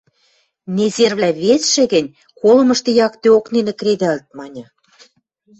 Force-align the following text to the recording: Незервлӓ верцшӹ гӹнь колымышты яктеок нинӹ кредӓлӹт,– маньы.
Незервлӓ 0.75 1.29
верцшӹ 1.41 1.83
гӹнь 1.93 2.13
колымышты 2.39 2.91
яктеок 3.07 3.45
нинӹ 3.53 3.73
кредӓлӹт,– 3.79 4.25
маньы. 4.37 4.65